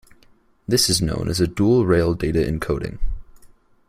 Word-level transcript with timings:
This 0.67 0.89
is 0.89 0.99
known 0.99 1.29
as 1.29 1.39
a 1.39 1.45
dual-rail 1.45 2.15
data 2.15 2.39
encoding. 2.39 2.97